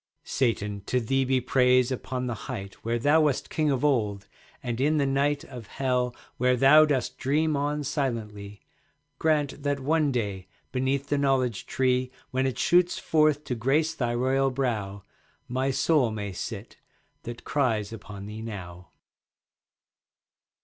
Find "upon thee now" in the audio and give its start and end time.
17.93-18.89